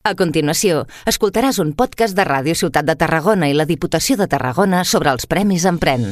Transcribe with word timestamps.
A 0.00 0.14
continuació, 0.16 0.86
escoltaràs 1.10 1.58
un 1.60 1.74
podcast 1.76 2.16
de 2.16 2.24
Ràdio 2.24 2.54
Ciutat 2.56 2.86
de 2.88 2.94
Tarragona 2.96 3.50
i 3.50 3.52
la 3.52 3.66
Diputació 3.68 4.14
de 4.16 4.24
Tarragona 4.32 4.78
sobre 4.88 5.10
els 5.12 5.26
Premis 5.28 5.66
Empren. 5.68 6.06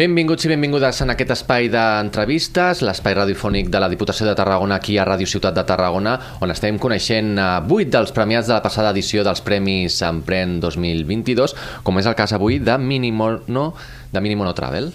Benvinguts 0.00 0.48
i 0.48 0.50
benvingudes 0.50 0.98
en 1.04 1.14
aquest 1.14 1.30
espai 1.36 1.68
d'entrevistes, 1.70 2.82
l'espai 2.82 3.14
radiofònic 3.14 3.70
de 3.70 3.82
la 3.82 3.90
Diputació 3.92 4.26
de 4.26 4.34
Tarragona 4.34 4.80
aquí 4.82 4.96
a 4.98 5.04
Ràdio 5.06 5.30
Ciutat 5.30 5.54
de 5.54 5.64
Tarragona, 5.68 6.16
on 6.42 6.50
estem 6.50 6.78
coneixent 6.82 7.36
eh, 7.38 7.46
vuit 7.70 7.90
dels 7.90 8.10
premiats 8.10 8.50
de 8.50 8.56
la 8.56 8.64
passada 8.66 8.90
edició 8.90 9.22
dels 9.22 9.44
Premis 9.46 10.00
Empren 10.10 10.58
2022, 10.58 11.54
com 11.86 12.02
és 12.02 12.10
el 12.10 12.18
cas 12.18 12.34
avui 12.34 12.58
de 12.58 12.78
Minimono, 12.82 13.68
de 14.10 14.24
Minimono 14.26 14.56
Travel. 14.58 14.90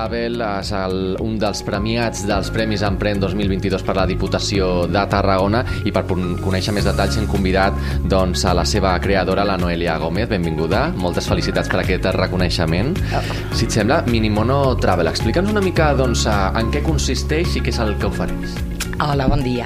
Travel 0.00 0.40
és 0.40 0.70
el, 0.72 0.94
un 1.20 1.34
dels 1.36 1.60
premiats 1.66 2.22
dels 2.24 2.48
Premis 2.54 2.80
Empren 2.86 3.20
2022 3.20 3.82
per 3.84 3.98
la 3.98 4.06
Diputació 4.08 4.86
de 4.88 5.02
Tarragona 5.12 5.60
i 5.84 5.92
per 5.92 6.06
conèixer 6.08 6.72
més 6.72 6.88
detalls 6.88 7.18
hem 7.20 7.26
convidat 7.28 7.76
doncs, 8.08 8.46
a 8.48 8.54
la 8.56 8.64
seva 8.64 8.94
creadora, 9.04 9.44
la 9.44 9.58
Noelia 9.60 9.98
Gómez. 10.00 10.30
Benvinguda, 10.32 10.86
moltes 10.96 11.28
felicitats 11.28 11.68
per 11.68 11.82
aquest 11.82 12.08
reconeixement. 12.16 12.94
Si 13.52 13.68
et 13.68 13.76
sembla, 13.76 14.00
Minimono 14.08 14.62
Travel, 14.80 15.12
explica'ns 15.12 15.52
una 15.52 15.64
mica 15.64 15.92
doncs, 15.98 16.24
en 16.30 16.72
què 16.72 16.80
consisteix 16.86 17.60
i 17.60 17.64
què 17.66 17.74
és 17.74 17.84
el 17.84 17.98
que 18.00 18.08
ofereix. 18.08 18.56
Hola, 19.00 19.26
bon 19.28 19.40
dia. 19.40 19.64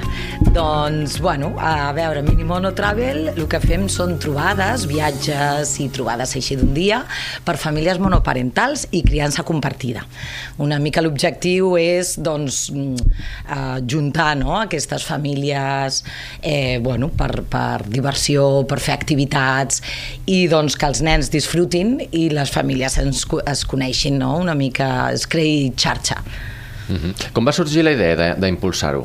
Doncs, 0.54 1.16
bueno, 1.18 1.56
a 1.58 1.90
veure, 1.92 2.20
Minimono 2.22 2.70
Travel 2.70 3.32
el 3.32 3.48
que 3.50 3.58
fem 3.58 3.88
són 3.90 4.12
trobades, 4.22 4.84
viatges 4.86 5.72
i 5.82 5.88
trobades 5.90 6.36
així 6.38 6.54
d'un 6.60 6.70
dia 6.76 7.00
per 7.42 7.56
famílies 7.58 7.98
monoparentals 7.98 8.84
i 8.94 9.02
criança 9.02 9.42
compartida. 9.42 10.04
Una 10.62 10.78
mica 10.78 11.02
l'objectiu 11.02 11.74
és, 11.82 12.14
doncs, 12.22 12.70
mm, 12.70 13.10
eh, 13.50 13.82
juntar 13.90 14.36
no, 14.38 14.54
aquestes 14.60 15.02
famílies 15.02 16.04
eh, 16.40 16.78
bueno, 16.78 17.10
per, 17.10 17.42
per 17.42 17.82
diversió, 17.90 18.62
per 18.70 18.78
fer 18.78 18.94
activitats 18.94 19.82
i 20.30 20.44
doncs 20.46 20.78
que 20.78 20.86
els 20.86 21.02
nens 21.02 21.34
disfrutin 21.34 21.96
i 22.12 22.28
les 22.30 22.54
famílies 22.54 23.02
ens, 23.02 23.26
es 23.50 23.66
coneixin 23.66 24.22
no? 24.22 24.36
una 24.46 24.54
mica, 24.54 25.10
es 25.10 25.26
creï 25.26 25.72
xarxa. 25.74 26.22
Uh 26.88 26.96
-huh. 26.96 27.32
Com 27.32 27.44
va 27.44 27.52
sorgir 27.52 27.82
la 27.84 27.92
idea 27.92 28.16
de- 28.16 28.34
d'impulsar-ho? 28.38 29.04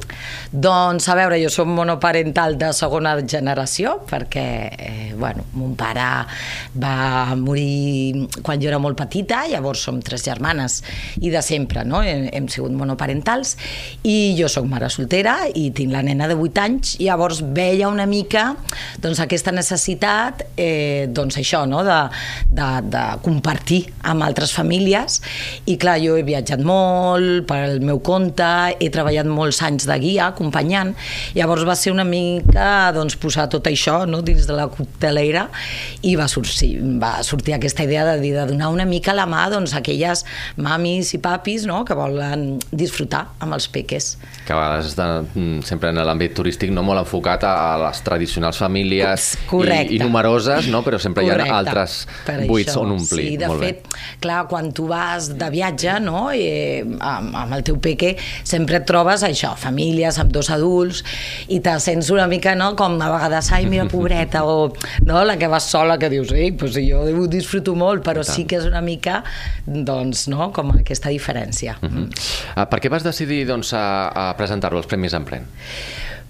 Doncs, 0.51 1.07
a 1.09 1.15
veure, 1.15 1.41
jo 1.41 1.49
soc 1.49 1.67
monoparental 1.67 2.57
de 2.57 2.73
segona 2.73 3.15
generació, 3.25 4.01
perquè, 4.09 4.69
eh, 4.77 5.13
bueno, 5.17 5.45
mon 5.53 5.75
pare 5.75 6.25
va 6.73 7.35
morir 7.35 8.27
quan 8.41 8.59
jo 8.61 8.67
era 8.67 8.79
molt 8.79 8.97
petita, 8.97 9.47
llavors 9.47 9.79
som 9.79 10.01
tres 10.01 10.23
germanes, 10.23 10.83
i 11.21 11.29
de 11.29 11.41
sempre, 11.41 11.83
no?, 11.85 12.01
hem, 12.03 12.29
hem 12.33 12.47
sigut 12.47 12.71
monoparentals, 12.71 13.57
i 14.03 14.35
jo 14.37 14.47
sóc 14.47 14.65
mare 14.65 14.89
soltera 14.89 15.37
i 15.53 15.71
tinc 15.71 15.91
la 15.91 16.01
nena 16.01 16.27
de 16.27 16.35
8 16.35 16.57
anys, 16.61 16.95
i 16.99 17.05
llavors 17.05 17.41
veia 17.41 17.87
una 17.87 18.05
mica, 18.05 18.55
doncs, 18.99 19.19
aquesta 19.19 19.51
necessitat, 19.51 20.43
eh, 20.57 21.07
doncs, 21.09 21.37
això, 21.37 21.65
no?, 21.67 21.83
de, 21.83 22.09
de, 22.49 22.81
de 22.89 23.03
compartir 23.21 23.93
amb 24.01 24.23
altres 24.23 24.51
famílies, 24.53 25.21
i 25.65 25.77
clar, 25.77 25.99
jo 26.01 26.17
he 26.17 26.23
viatjat 26.23 26.59
molt 26.59 27.45
per 27.47 27.68
el 27.69 27.83
meu 27.85 28.01
compte, 28.03 28.47
he 28.79 28.89
treballat 28.93 29.29
molts 29.29 29.61
anys 29.65 29.87
de 29.89 29.97
guia, 30.01 30.29
acompanyant, 30.29 30.93
llavors 31.37 31.65
va 31.67 31.77
ser 31.79 31.93
una 31.93 32.05
mica 32.07 32.89
doncs, 32.95 33.17
posar 33.19 33.47
tot 33.51 33.69
això 33.69 34.01
no, 34.09 34.21
dins 34.25 34.47
de 34.49 34.57
la 34.57 34.67
coctelera 34.71 35.47
i 36.05 36.15
va 36.19 36.27
sortir, 36.31 36.73
va 37.01 37.17
sortir 37.25 37.55
aquesta 37.55 37.85
idea 37.87 38.05
de, 38.09 38.19
de 38.21 38.47
donar 38.51 38.71
una 38.73 38.87
mica 38.89 39.15
la 39.15 39.27
mà 39.29 39.47
doncs, 39.53 39.75
a 39.75 39.83
aquelles 39.83 40.25
mamis 40.57 41.13
i 41.15 41.21
papis 41.23 41.67
no, 41.69 41.83
que 41.87 41.97
volen 41.97 42.51
disfrutar 42.71 43.27
amb 43.39 43.57
els 43.57 43.69
peques. 43.71 44.15
Que 44.49 44.55
a 44.55 44.57
vegades 44.57 44.87
està 44.89 45.05
mm, 45.21 45.59
sempre 45.67 45.91
en 45.93 45.99
l'àmbit 46.01 46.33
turístic 46.33 46.71
no 46.73 46.81
molt 46.81 47.03
enfocat 47.03 47.43
a, 47.45 47.51
a 47.69 47.73
les 47.83 47.99
tradicionals 48.01 48.57
famílies 48.57 49.27
i, 49.35 49.43
Correcte. 49.51 49.93
i 49.93 49.99
numeroses, 50.01 50.65
no? 50.73 50.81
però 50.81 50.97
sempre 50.97 51.21
hi 51.21 51.29
ha 51.29 51.35
Correcte. 51.35 51.53
altres 51.53 51.97
Per 52.25 52.37
buits 52.49 52.71
això. 52.73 52.81
on 52.81 52.95
omplir. 52.95 53.27
Sí, 53.27 53.35
de 53.37 53.49
molt 53.51 53.61
fet, 53.61 53.83
bé. 53.85 53.99
clar, 54.23 54.39
quan 54.49 54.71
tu 54.73 54.87
vas 54.89 55.27
de 55.37 55.49
viatge, 55.53 55.99
no?, 56.01 56.23
eh, 56.33 56.81
amb, 56.81 57.35
amb 57.43 57.53
el 57.59 57.61
teu 57.67 57.77
peque, 57.77 58.15
sempre 58.41 58.79
et 58.79 58.87
trobes 58.89 59.21
això, 59.27 59.51
famílies 59.59 60.17
amb 60.23 60.33
dos 60.33 60.49
adults, 60.55 61.03
i 61.53 61.59
te 61.61 61.75
sents 61.85 62.09
una 62.15 62.25
mica, 62.31 62.55
no?, 62.57 62.71
com 62.79 62.97
a 62.97 63.11
vegades, 63.13 63.51
ai, 63.53 63.69
mira, 63.69 63.85
pobreta, 63.91 64.41
o 64.49 64.73
no, 65.05 65.21
la 65.29 65.37
que 65.37 65.51
vas 65.51 65.69
sola, 65.69 65.99
que 66.01 66.09
dius, 66.09 66.33
ei, 66.33 66.49
pues 66.57 66.73
jo 66.73 67.03
ho 67.05 67.27
disfruto 67.29 67.77
molt, 67.77 68.01
però 68.05 68.25
sí 68.25 68.47
que 68.49 68.57
és 68.57 68.65
una 68.65 68.81
mica, 68.81 69.21
doncs, 69.67 70.25
no?, 70.33 70.49
com 70.55 70.73
aquesta 70.73 71.13
diferència. 71.13 71.77
Mm 71.83 71.93
-hmm. 71.93 72.09
Uh, 72.57 72.65
per 72.65 72.81
què 72.81 72.89
vas 72.89 73.05
decidir 73.05 73.45
doncs, 73.45 73.73
a, 73.77 74.09
a 74.09 74.33
presentar-lo 74.39 74.79
als 74.79 74.87
Premis 74.89 75.15
Empren? 75.17 75.47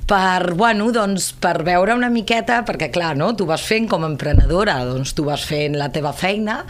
Per, 0.10 0.56
bueno, 0.58 0.88
doncs, 0.90 1.30
per 1.38 1.60
veure 1.66 1.94
una 1.94 2.10
miqueta, 2.10 2.64
perquè 2.66 2.88
clar, 2.90 3.14
no? 3.20 3.30
tu 3.38 3.46
vas 3.46 3.62
fent 3.62 3.86
com 3.90 4.02
a 4.02 4.10
emprenedora, 4.10 4.80
doncs 4.88 5.14
tu 5.14 5.26
vas 5.28 5.44
fent 5.46 5.76
la 5.78 5.92
teva 5.94 6.12
feina, 6.18 6.64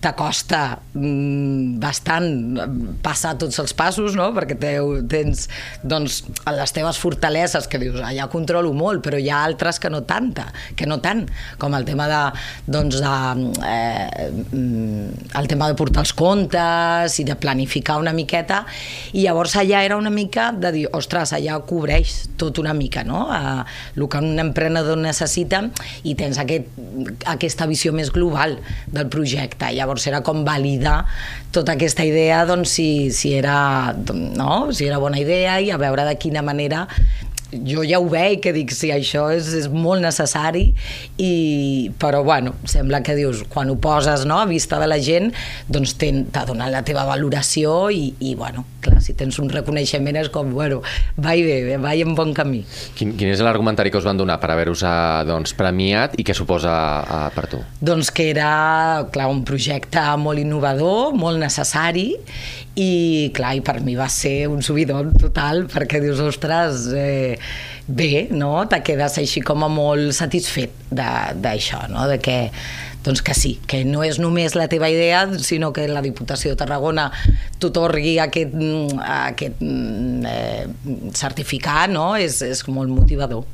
t'acosta 0.00 0.62
mm, 0.94 1.76
bastant 1.82 2.96
passar 3.04 3.34
tots 3.36 3.60
els 3.60 3.76
passos, 3.76 4.16
no? 4.16 4.30
perquè 4.36 4.56
teu, 4.60 4.94
tens 5.12 5.44
doncs, 5.84 6.22
les 6.56 6.72
teves 6.72 7.00
fortaleses 7.02 7.68
que 7.68 7.80
dius, 7.82 8.00
ah, 8.00 8.14
ja 8.16 8.30
controlo 8.32 8.72
molt, 8.76 9.04
però 9.04 9.20
hi 9.20 9.28
ha 9.28 9.42
altres 9.44 9.80
que 9.82 9.92
no 9.92 10.06
tanta, 10.08 10.48
que 10.76 10.88
no 10.88 10.96
tant, 11.04 11.26
com 11.60 11.76
el 11.76 11.84
tema 11.84 12.08
de, 12.08 12.22
doncs, 12.64 13.02
de, 13.04 13.12
eh, 13.68 14.30
mm, 14.56 15.36
el 15.36 15.52
tema 15.52 15.68
de 15.68 15.76
portar 15.76 16.06
els 16.06 16.14
comptes 16.16 17.20
i 17.20 17.28
de 17.28 17.36
planificar 17.36 18.00
una 18.00 18.16
miqueta, 18.16 18.64
i 19.12 19.26
llavors 19.26 19.58
allà 19.60 19.84
era 19.84 20.00
una 20.00 20.14
mica 20.14 20.48
de 20.56 20.72
dir, 20.72 20.88
ostres, 20.96 21.36
allà 21.36 21.60
cobreix 21.68 22.22
tot 22.40 22.56
una 22.62 22.72
mica, 22.72 22.85
no? 23.06 23.26
A, 23.32 23.64
el 23.96 24.06
que 24.08 24.20
un 24.22 24.38
emprenedor 24.42 24.98
necessita 25.00 25.62
i 26.04 26.14
tens 26.18 26.38
aquest, 26.42 26.68
aquesta 27.26 27.66
visió 27.66 27.92
més 27.96 28.12
global 28.14 28.58
del 28.92 29.08
projecte. 29.12 29.72
Llavors 29.74 30.06
era 30.06 30.22
com 30.26 30.44
validar 30.46 31.04
tota 31.56 31.76
aquesta 31.76 32.04
idea, 32.04 32.44
doncs, 32.48 32.74
si, 32.76 33.10
si, 33.10 33.32
era, 33.34 33.94
no? 34.12 34.72
si 34.76 34.86
era 34.86 35.00
bona 35.02 35.20
idea 35.20 35.58
i 35.60 35.70
a 35.72 35.78
veure 35.80 36.04
de 36.04 36.16
quina 36.20 36.42
manera 36.44 36.86
jo 37.64 37.84
ja 37.86 38.00
ho 38.02 38.08
veig, 38.12 38.40
que 38.44 38.52
dic, 38.52 38.72
sí, 38.74 38.90
això 38.92 39.26
és, 39.34 39.48
és 39.56 39.68
molt 39.72 40.02
necessari, 40.04 40.68
i, 41.16 41.90
però 42.00 42.22
bueno, 42.26 42.54
sembla 42.68 43.02
que 43.06 43.14
dius, 43.16 43.44
quan 43.52 43.70
ho 43.72 43.76
poses 43.80 44.26
no, 44.28 44.38
a 44.42 44.46
vista 44.50 44.78
de 44.82 44.88
la 44.90 44.98
gent, 45.02 45.32
doncs 45.68 45.96
ten- 46.00 46.26
t'ha 46.32 46.44
donat 46.48 46.72
la 46.74 46.82
teva 46.86 47.06
valoració 47.08 47.88
i, 47.94 48.10
i 48.20 48.34
bueno, 48.38 48.64
clar, 48.84 49.00
si 49.04 49.14
tens 49.18 49.38
un 49.42 49.48
reconeixement 49.52 50.18
és 50.20 50.28
com, 50.34 50.50
bueno, 50.54 50.82
vai 51.16 51.42
bé, 51.46 51.76
vai 51.82 52.02
en 52.04 52.14
bon 52.18 52.34
camí. 52.36 52.62
Quin, 52.98 53.14
quin 53.18 53.32
és 53.32 53.42
l'argumentari 53.44 53.90
que 53.92 54.00
us 54.00 54.06
van 54.08 54.18
donar 54.20 54.38
per 54.42 54.52
haver-vos 54.54 54.84
uh, 54.86 55.22
doncs, 55.28 55.54
premiat 55.58 56.18
i 56.20 56.26
què 56.26 56.36
suposa 56.36 56.74
uh, 57.02 57.24
per 57.34 57.46
tu? 57.52 57.62
Doncs 57.80 58.12
que 58.14 58.30
era, 58.32 59.06
clar, 59.14 59.30
un 59.32 59.42
projecte 59.46 60.02
molt 60.20 60.42
innovador, 60.42 61.14
molt 61.16 61.40
necessari, 61.42 62.12
i 62.76 63.30
clar, 63.32 63.54
i 63.56 63.62
per 63.64 63.78
mi 63.80 63.94
va 63.96 64.08
ser 64.12 64.50
un 64.52 64.60
subidon 64.64 65.14
total, 65.16 65.64
perquè 65.72 65.96
dius, 66.02 66.20
ostres, 66.20 66.82
eh, 66.92 67.38
bé, 67.86 68.28
no? 68.30 68.66
Te 68.68 68.80
quedes 68.82 69.18
així 69.18 69.40
com 69.46 69.62
a 69.64 69.68
molt 69.68 70.12
satisfet 70.12 70.70
de- 70.90 71.34
d'això, 71.42 71.88
no? 71.88 72.06
De 72.10 72.18
que, 72.18 72.50
doncs 73.06 73.22
que 73.22 73.34
sí, 73.34 73.60
que 73.66 73.84
no 73.84 74.02
és 74.02 74.18
només 74.18 74.56
la 74.58 74.66
teva 74.68 74.88
idea, 74.90 75.28
sinó 75.38 75.72
que 75.72 75.86
la 75.86 76.02
Diputació 76.02 76.50
de 76.50 76.56
Tarragona 76.64 77.10
t'otorgui 77.60 78.18
aquest, 78.18 78.52
mm, 78.54 78.98
aquest 78.98 79.60
mm, 79.60 80.26
eh, 80.26 80.66
certificat, 81.14 81.90
no? 81.90 82.14
És, 82.18 82.40
és 82.42 82.64
molt 82.68 82.90
motivador. 82.90 83.44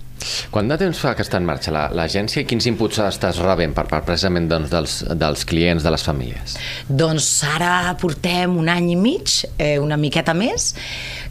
Quant 0.54 0.68
de 0.70 0.76
temps 0.78 0.98
fa 1.02 1.16
que 1.18 1.24
està 1.24 1.40
en 1.40 1.46
marxa 1.48 1.72
la- 1.74 1.88
l'agència 1.90 2.44
i 2.44 2.46
quins 2.46 2.64
inputs 2.70 3.00
estàs 3.02 3.40
rebent 3.42 3.72
per 3.74 3.88
part 3.90 4.04
precisament 4.06 4.46
doncs, 4.48 4.70
dels, 4.70 4.92
dels 5.18 5.44
clients, 5.50 5.82
de 5.82 5.90
les 5.90 6.04
famílies? 6.06 6.54
Doncs 6.88 7.26
ara 7.56 7.96
portem 8.00 8.54
un 8.56 8.68
any 8.70 8.92
i 8.92 8.96
mig, 8.96 9.40
eh, 9.58 9.78
una 9.82 9.96
miqueta 9.98 10.32
més. 10.32 10.76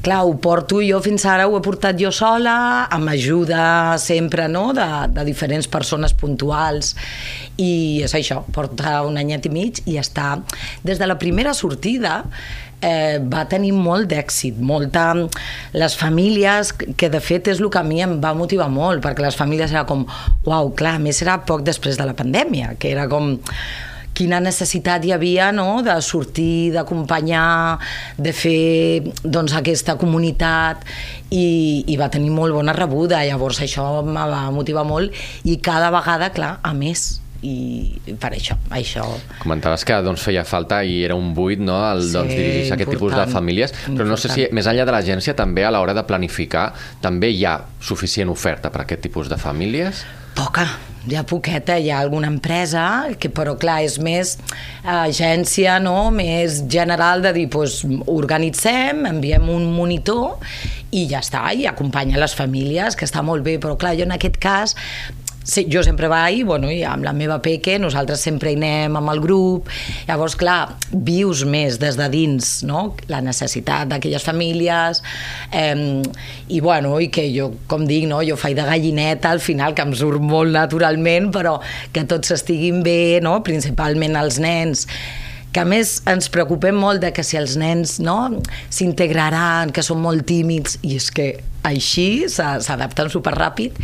Clar, 0.01 0.23
ho 0.25 0.33
porto 0.41 0.79
jo 0.81 0.97
fins 1.05 1.27
ara, 1.29 1.45
ho 1.45 1.57
he 1.57 1.61
portat 1.61 1.99
jo 2.01 2.09
sola, 2.15 2.87
amb 2.89 3.11
ajuda 3.13 3.97
sempre 4.01 4.47
no? 4.49 4.71
de, 4.73 4.87
de 5.13 5.25
diferents 5.27 5.69
persones 5.69 6.15
puntuals 6.17 6.95
i 7.61 8.01
és 8.05 8.15
això, 8.17 8.39
porta 8.55 9.01
un 9.05 9.19
anyet 9.21 9.45
i 9.45 9.53
mig 9.53 9.83
i 9.85 9.99
està 10.01 10.33
des 10.81 10.97
de 10.97 11.09
la 11.09 11.19
primera 11.21 11.53
sortida 11.53 12.23
eh, 12.81 13.19
va 13.21 13.45
tenir 13.49 13.71
molt 13.77 14.09
d'èxit, 14.11 14.57
molta... 14.57 15.11
Les 15.77 15.95
famílies, 15.95 16.73
que 16.73 17.11
de 17.13 17.21
fet 17.23 17.51
és 17.53 17.61
el 17.61 17.69
que 17.71 17.79
a 17.79 17.85
mi 17.85 18.01
em 18.03 18.17
va 18.23 18.33
motivar 18.37 18.67
molt, 18.73 19.03
perquè 19.05 19.23
les 19.23 19.37
famílies 19.37 19.71
era 19.71 19.85
com, 19.87 20.03
uau, 20.47 20.73
clar, 20.77 20.97
a 20.97 21.03
més 21.03 21.21
era 21.23 21.37
poc 21.47 21.63
després 21.67 21.99
de 21.99 22.09
la 22.09 22.17
pandèmia, 22.17 22.75
que 22.81 22.91
era 22.91 23.07
com 23.11 23.35
quina 24.21 24.41
necessitat 24.43 25.05
hi 25.05 25.15
havia 25.15 25.49
no? 25.55 25.81
de 25.85 25.97
sortir, 26.05 26.71
d'acompanyar, 26.75 27.79
de 28.21 28.35
fer 28.35 29.01
doncs, 29.23 29.55
aquesta 29.57 29.97
comunitat 29.97 30.85
i, 31.33 31.81
i 31.89 31.97
va 31.97 32.11
tenir 32.13 32.29
molt 32.35 32.53
bona 32.53 32.75
rebuda, 32.77 33.23
llavors 33.25 33.63
això 33.65 33.87
em 34.03 34.13
va 34.13 34.45
motivar 34.53 34.85
molt 34.85 35.17
i 35.49 35.57
cada 35.63 35.89
vegada, 35.93 36.29
clar, 36.35 36.59
a 36.61 36.73
més 36.77 37.09
i 37.41 38.13
per 38.21 38.35
això, 38.35 38.53
això... 38.69 39.07
Comentaves 39.41 39.81
que 39.87 39.97
doncs, 40.05 40.21
feia 40.27 40.43
falta 40.45 40.83
i 40.85 40.99
era 41.07 41.17
un 41.17 41.31
buit 41.33 41.61
no, 41.61 41.79
el 41.89 42.03
sí, 42.05 42.13
doncs, 42.13 42.35
dirigir 42.37 42.75
aquest 42.75 42.93
tipus 42.93 43.15
de 43.17 43.25
famílies, 43.31 43.73
però 43.73 43.95
important. 43.95 44.13
no 44.13 44.19
sé 44.21 44.29
si 44.35 44.45
més 44.53 44.69
enllà 44.69 44.85
de 44.85 44.93
l'agència 44.93 45.33
també 45.37 45.65
a 45.65 45.73
l'hora 45.73 45.97
de 45.97 46.05
planificar 46.05 46.67
també 47.01 47.33
hi 47.33 47.41
ha 47.49 47.57
suficient 47.81 48.29
oferta 48.29 48.69
per 48.69 48.83
a 48.83 48.85
aquest 48.85 49.01
tipus 49.09 49.31
de 49.31 49.41
famílies? 49.41 50.05
Poca, 50.37 50.67
ha 51.17 51.23
poqueta, 51.25 51.77
hi 51.79 51.89
ha 51.89 51.99
alguna 51.99 52.29
empresa, 52.29 52.83
que 53.19 53.31
però 53.33 53.55
clar, 53.59 53.79
és 53.85 53.97
més 54.01 54.35
agència, 54.85 55.79
no? 55.81 56.11
més 56.13 56.61
general 56.69 57.23
de 57.25 57.33
dir, 57.35 57.47
doncs, 57.51 57.81
organitzem, 58.11 59.05
enviem 59.09 59.49
un 59.49 59.65
monitor 59.73 60.37
i 60.91 61.07
ja 61.09 61.21
està, 61.23 61.47
i 61.57 61.65
acompanya 61.69 62.19
les 62.21 62.35
famílies, 62.37 62.97
que 62.99 63.07
està 63.07 63.23
molt 63.25 63.45
bé, 63.47 63.57
però 63.61 63.77
clar, 63.79 63.95
jo 63.97 64.05
en 64.05 64.13
aquest 64.17 64.37
cas 64.41 64.75
Sí, 65.43 65.63
jo 65.73 65.81
sempre 65.81 66.05
vaig, 66.05 66.43
bueno, 66.45 66.69
i 66.69 66.83
amb 66.85 67.01
la 67.01 67.15
meva 67.17 67.39
peque, 67.41 67.79
nosaltres 67.81 68.21
sempre 68.21 68.51
hi 68.51 68.57
anem 68.59 68.99
amb 68.99 69.09
el 69.09 69.23
grup, 69.23 69.71
llavors, 70.05 70.35
clar, 70.37 70.75
vius 70.93 71.41
més 71.49 71.79
des 71.81 71.97
de 71.97 72.05
dins, 72.13 72.49
no?, 72.69 72.83
la 73.09 73.23
necessitat 73.25 73.89
d'aquelles 73.89 74.21
famílies, 74.21 75.01
eh, 75.49 75.73
i 76.53 76.61
bueno, 76.61 76.93
i 77.01 77.09
que 77.09 77.25
jo, 77.33 77.49
com 77.65 77.87
dic, 77.89 78.05
no?, 78.11 78.21
jo 78.21 78.37
faig 78.37 78.53
de 78.59 78.67
gallineta 78.69 79.33
al 79.33 79.41
final, 79.41 79.73
que 79.73 79.81
em 79.81 79.97
surt 79.97 80.21
molt 80.21 80.53
naturalment, 80.53 81.31
però 81.33 81.57
que 81.91 82.05
tots 82.05 82.37
estiguin 82.37 82.85
bé, 82.85 83.17
no?, 83.25 83.39
principalment 83.41 84.21
els 84.21 84.37
nens, 84.37 84.85
que 85.51 85.65
a 85.65 85.67
més 85.67 86.03
ens 86.07 86.29
preocupem 86.31 86.77
molt 86.77 87.01
de 87.01 87.09
que 87.17 87.25
si 87.25 87.41
els 87.41 87.57
nens 87.59 87.97
no 87.99 88.37
s'integraran, 88.69 89.73
que 89.73 89.81
són 89.81 90.05
molt 90.05 90.29
tímids, 90.29 90.77
i 90.85 90.99
és 91.01 91.09
que 91.09 91.33
així, 91.67 92.25
s'adapten 92.31 93.11
super 93.13 93.33
ràpid 93.37 93.77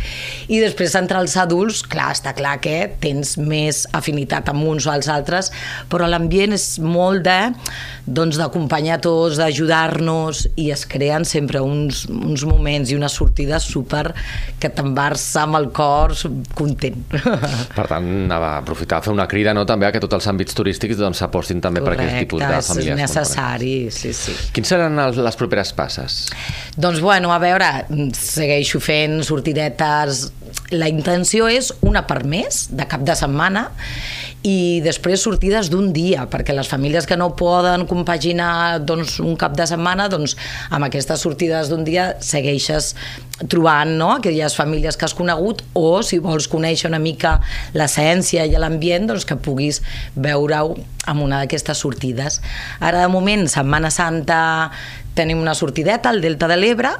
i 0.50 0.60
després 0.62 0.96
entre 0.98 1.20
els 1.22 1.36
adults, 1.38 1.82
clar, 1.86 2.10
està 2.16 2.34
clar 2.36 2.56
que 2.62 2.76
tens 3.02 3.36
més 3.38 3.84
afinitat 3.96 4.50
amb 4.50 4.66
uns 4.66 4.88
o 4.88 4.94
els 4.94 5.08
altres, 5.12 5.52
però 5.90 6.08
l'ambient 6.10 6.56
és 6.56 6.66
molt 6.82 7.24
de 7.26 7.38
doncs 8.08 8.38
d'acompanyar 8.40 8.98
tots, 9.04 9.36
d'ajudar-nos 9.38 10.46
i 10.58 10.70
es 10.72 10.84
creen 10.88 11.26
sempre 11.28 11.60
uns, 11.64 12.06
uns 12.08 12.44
moments 12.48 12.90
i 12.90 12.96
unes 12.96 13.14
sortides 13.14 13.66
super 13.68 14.06
que 14.58 14.70
t'embarça 14.72 15.44
amb 15.44 15.58
el 15.60 15.68
cor 15.76 16.14
content. 16.56 16.98
Per 17.78 17.86
tant, 17.90 18.08
a 18.32 18.40
aprofitar 18.58 19.02
a 19.02 19.04
fer 19.04 19.12
una 19.14 19.28
crida 19.30 19.54
no, 19.56 19.66
també 19.68 19.88
a 19.88 19.92
que 19.94 20.02
tots 20.02 20.18
els 20.18 20.28
àmbits 20.30 20.56
turístics 20.56 20.98
doncs, 20.98 21.20
s'apostin 21.22 21.60
també 21.64 21.82
Correcte, 21.84 22.04
per 22.04 22.08
aquest 22.08 22.24
tipus 22.24 22.42
de 22.42 22.62
famílies. 22.70 22.94
és 22.94 23.02
necessari, 23.02 23.74
sí, 23.94 24.14
sí. 24.16 24.34
Quins 24.56 24.72
seran 24.72 24.96
les 25.18 25.38
properes 25.38 25.74
passes? 25.76 26.20
Doncs 26.78 27.02
bueno, 27.04 27.32
a 27.34 27.38
veure, 27.42 27.67
segueixo 28.16 28.80
fent 28.82 29.20
sortidetes. 29.26 30.28
La 30.72 30.88
intenció 30.88 31.48
és 31.48 31.72
una 31.84 32.04
per 32.08 32.22
mes, 32.28 32.66
de 32.72 32.86
cap 32.88 33.04
de 33.04 33.16
setmana, 33.18 33.68
i 34.46 34.78
després 34.84 35.24
sortides 35.24 35.66
d'un 35.72 35.88
dia, 35.92 36.22
perquè 36.30 36.54
les 36.54 36.68
famílies 36.70 37.08
que 37.10 37.16
no 37.18 37.32
poden 37.36 37.86
compaginar 37.90 38.78
doncs, 38.86 39.16
un 39.18 39.34
cap 39.40 39.56
de 39.58 39.66
setmana, 39.66 40.06
doncs 40.12 40.36
amb 40.70 40.86
aquestes 40.86 41.24
sortides 41.26 41.72
d'un 41.72 41.82
dia 41.84 42.12
segueixes 42.22 42.92
trobant 43.50 43.90
no? 43.98 44.12
aquelles 44.16 44.54
famílies 44.58 44.96
que 44.96 45.06
has 45.06 45.14
conegut 45.14 45.64
o 45.78 46.00
si 46.06 46.20
vols 46.22 46.48
conèixer 46.50 46.88
una 46.90 47.02
mica 47.02 47.38
l'essència 47.74 48.46
i 48.46 48.54
l'ambient, 48.54 49.10
doncs 49.10 49.26
que 49.26 49.36
puguis 49.42 49.82
veure-ho 50.14 50.78
amb 51.08 51.26
una 51.26 51.42
d'aquestes 51.42 51.82
sortides. 51.82 52.40
Ara, 52.78 53.02
de 53.02 53.12
moment, 53.12 53.46
Setmana 53.50 53.90
Santa 53.90 54.40
tenim 55.18 55.40
una 55.42 55.56
sortideta 55.58 56.12
al 56.12 56.22
Delta 56.22 56.46
de 56.46 56.56
l'Ebre 56.60 56.94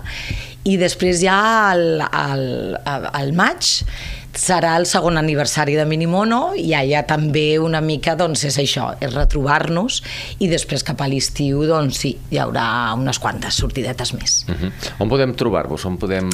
i 0.68 0.76
després 0.80 1.22
ja 1.24 1.40
al, 1.72 2.02
al, 2.04 2.46
al 2.84 3.34
maig 3.36 3.72
serà 4.38 4.74
el 4.78 4.86
segon 4.86 5.18
aniversari 5.18 5.74
de 5.78 5.84
Minimono 5.88 6.52
i 6.58 6.70
allà 6.76 7.02
també 7.08 7.58
una 7.58 7.80
mica 7.84 8.14
doncs 8.18 8.44
és 8.46 8.58
això, 8.60 8.90
és 9.02 9.14
retrobar-nos 9.14 10.00
i 10.44 10.50
després 10.50 10.84
cap 10.86 11.00
a 11.02 11.08
l'estiu 11.10 11.64
doncs 11.68 12.02
sí, 12.04 12.14
hi 12.30 12.40
haurà 12.42 12.94
unes 12.98 13.18
quantes 13.22 13.58
sortidetes 13.58 14.14
més. 14.14 14.44
Uh 14.48 14.54
-huh. 14.54 14.72
On 15.00 15.08
podem 15.08 15.34
trobar-vos? 15.34 15.84
On 15.84 15.96
podem... 15.96 16.30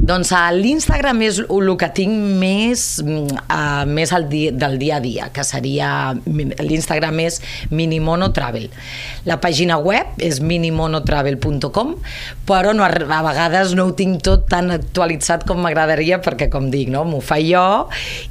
Doncs 0.00 0.30
a 0.32 0.46
l'Instagram 0.54 1.20
és 1.26 1.42
el 1.44 1.70
que 1.80 1.88
tinc 1.92 2.14
més, 2.40 2.84
uh, 3.04 3.84
més 3.84 4.12
el 4.16 4.26
dia, 4.30 4.52
del 4.56 4.78
dia 4.80 4.96
a 4.96 5.00
dia, 5.04 5.28
que 5.34 5.44
seria 5.44 5.90
l'Instagram 6.24 7.20
és 7.20 7.40
Minimono 7.70 8.30
Travel. 8.32 8.70
La 9.28 9.36
pàgina 9.42 9.76
web 9.76 10.16
és 10.24 10.40
minimonotravel.com 10.40 11.94
però 12.48 12.72
no, 12.76 12.86
a 12.86 13.20
vegades 13.26 13.74
no 13.76 13.90
ho 13.90 13.94
tinc 13.98 14.22
tot 14.24 14.48
tan 14.50 14.72
actualitzat 14.74 15.44
com 15.48 15.60
m'agradaria 15.62 16.20
perquè 16.24 16.48
com 16.52 16.70
dic, 16.72 16.88
no? 16.92 17.04
m'ho 17.04 17.20
faig 17.20 17.50
jo 17.50 17.66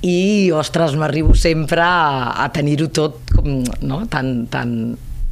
i, 0.06 0.50
ostres, 0.56 0.98
m'arribo 0.98 1.36
sempre 1.38 1.83
a, 1.86 2.33
a 2.44 2.50
tenir-ho 2.56 2.89
tot 2.94 3.21
com, 3.36 3.62
no? 3.86 4.04
tan, 4.10 4.48
tan 4.51 4.74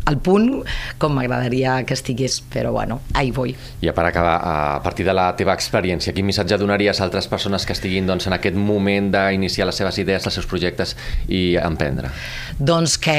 al 0.08 0.18
punt 0.24 0.64
com 0.98 1.14
m'agradaria 1.18 1.82
que 1.88 1.96
estigués, 1.98 2.40
però 2.54 2.72
bueno, 2.72 3.02
ahí 3.14 3.32
voy. 3.36 3.56
I 3.84 3.92
per 3.92 4.08
acabar, 4.08 4.38
a 4.40 4.82
partir 4.84 5.06
de 5.06 5.14
la 5.16 5.30
teva 5.36 5.56
experiència, 5.58 6.16
quin 6.16 6.28
missatge 6.28 6.58
donaries 6.58 7.02
a 7.02 7.06
altres 7.08 7.28
persones 7.28 7.68
que 7.68 7.76
estiguin 7.76 8.08
doncs, 8.08 8.30
en 8.30 8.38
aquest 8.38 8.56
moment 8.56 9.12
d'iniciar 9.14 9.68
les 9.68 9.80
seves 9.84 10.00
idees, 10.00 10.26
els 10.26 10.40
seus 10.40 10.48
projectes 10.48 10.96
i 11.28 11.58
emprendre? 11.60 12.12
Doncs 12.58 12.98
que 12.98 13.18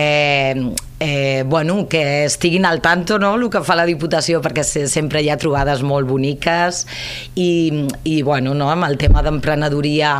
eh, 1.00 1.44
bueno, 1.46 1.88
que 1.88 2.24
estiguin 2.24 2.64
al 2.64 2.80
tanto 2.80 3.18
no, 3.18 3.34
el 3.36 3.48
que 3.50 3.62
fa 3.62 3.76
la 3.78 3.86
Diputació 3.88 4.40
perquè 4.42 4.64
sempre 4.64 5.22
hi 5.22 5.30
ha 5.30 5.38
trobades 5.38 5.82
molt 5.86 6.08
boniques 6.08 6.84
i, 7.34 7.86
i 8.04 8.22
bueno, 8.22 8.54
no, 8.54 8.70
amb 8.72 8.88
el 8.88 8.98
tema 8.98 9.22
d'emprenedoria 9.22 10.16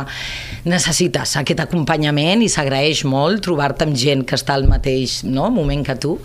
necessites 0.69 1.35
aquest 1.39 1.65
acompanyament 1.65 2.43
i 2.43 2.49
s'agraeix 2.51 3.03
molt 3.07 3.43
trobar-te 3.45 3.87
amb 3.87 3.99
gent 3.99 4.25
que 4.27 4.39
està 4.39 4.55
al 4.55 4.67
mateix 4.71 5.21
no, 5.27 5.49
moment 5.51 5.83
que 5.85 5.97
tu 5.99 6.17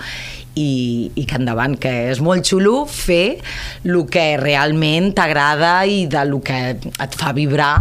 i, 0.54 1.10
i 1.14 1.24
que 1.26 1.38
endavant, 1.38 1.76
que 1.80 1.92
és 2.12 2.20
molt 2.24 2.46
xulo 2.46 2.84
fer 2.90 3.38
el 3.84 4.00
que 4.10 4.24
realment 4.40 5.12
t'agrada 5.16 5.72
i 5.90 6.04
de 6.10 6.22
lo 6.28 6.40
que 6.44 6.58
et 6.78 7.16
fa 7.18 7.32
vibrar 7.36 7.76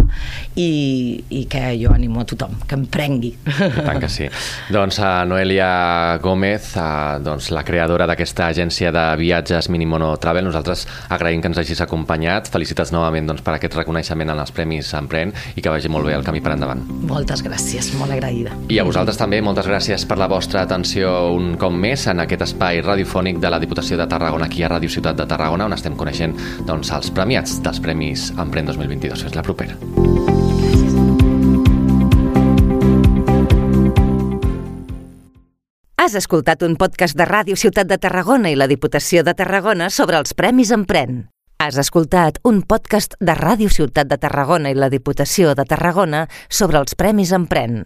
i, 0.56 1.24
i 1.34 1.44
que 1.50 1.62
jo 1.80 1.94
animo 1.94 2.22
a 2.22 2.28
tothom, 2.30 2.56
que 2.68 2.78
em 2.78 2.86
prengui. 2.90 3.34
I 3.34 3.86
tant 3.86 4.02
que 4.02 4.10
sí. 4.12 4.28
doncs 4.74 5.00
a 5.04 5.12
Noelia 5.30 6.18
Gómez, 6.24 6.74
a, 6.78 7.20
doncs, 7.24 7.52
la 7.54 7.64
creadora 7.66 8.08
d'aquesta 8.10 8.50
agència 8.50 8.92
de 8.94 9.06
viatges 9.22 9.70
Minimono 9.74 10.12
Travel, 10.22 10.46
nosaltres 10.50 10.86
agraïm 11.14 11.42
que 11.42 11.52
ens 11.52 11.62
hagis 11.62 11.84
acompanyat. 11.86 12.50
Felicitats 12.54 12.94
novament 12.94 13.30
doncs, 13.30 13.44
per 13.46 13.58
aquest 13.58 13.78
reconeixement 13.80 14.34
en 14.34 14.44
els 14.44 14.54
Premis 14.54 14.94
Emprèn 14.98 15.34
i 15.56 15.64
que 15.64 15.74
vagi 15.74 15.92
molt 15.94 16.10
bé 16.10 16.18
el 16.18 16.26
camí 16.26 16.42
per 16.44 16.56
endavant. 16.58 16.84
Moltes 17.10 17.44
gràcies, 17.46 17.94
molt 18.00 18.14
agraïda. 18.16 18.56
I 18.74 18.82
a 18.82 18.88
vosaltres 18.88 19.20
també, 19.20 19.42
moltes 19.46 19.70
gràcies 19.70 20.06
per 20.10 20.20
la 20.22 20.30
vostra 20.32 20.64
atenció 20.66 21.14
un 21.34 21.56
cop 21.62 21.74
més 21.74 22.06
en 22.12 22.22
aquest 22.24 22.46
espai 22.48 22.63
espai 22.64 22.80
radiofònic 22.80 23.42
de 23.44 23.50
la 23.52 23.60
Diputació 23.60 23.98
de 24.00 24.06
Tarragona 24.08 24.46
aquí 24.48 24.64
a 24.64 24.70
Ràdio 24.72 24.88
Ciutat 24.88 25.18
de 25.20 25.26
Tarragona 25.28 25.66
on 25.68 25.74
estem 25.76 25.98
coneixent 26.00 26.32
doncs, 26.64 26.94
els 26.96 27.10
premiats 27.12 27.58
dels 27.60 27.82
Premis 27.84 28.30
Emprèn 28.40 28.70
2022. 28.70 29.24
Fins 29.26 29.36
la 29.36 29.44
propera. 29.44 29.76
Has 36.00 36.16
escoltat 36.16 36.64
un 36.64 36.78
podcast 36.80 37.20
de 37.20 37.28
Ràdio 37.28 37.60
Ciutat 37.60 37.90
de 37.92 37.98
Tarragona 38.00 38.48
i 38.48 38.56
la 38.56 38.70
Diputació 38.72 39.26
de 39.28 39.36
Tarragona 39.36 39.90
sobre 39.90 40.16
els 40.24 40.32
Premis 40.32 40.72
Emprèn. 40.72 41.26
Has 41.60 41.76
escoltat 41.76 42.40
un 42.48 42.62
podcast 42.64 43.20
de 43.20 43.36
Ràdio 43.36 43.68
Ciutat 43.68 44.08
de 44.08 44.18
Tarragona 44.18 44.72
i 44.72 44.80
la 44.80 44.88
Diputació 44.88 45.52
de 45.52 45.68
Tarragona 45.68 46.30
sobre 46.48 46.80
els 46.80 46.96
Premis 46.96 47.36
Emprèn. 47.36 47.84